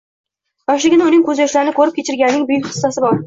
yoshligini 0.71 1.05
uning 1.09 1.21
ko'zyoshlarini 1.27 1.75
ko'rib 1.81 1.99
kechirganining 1.99 2.49
buyuk 2.53 2.71
hissasi 2.73 3.05
bor. 3.07 3.17